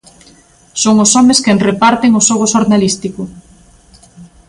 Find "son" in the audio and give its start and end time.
0.83-0.95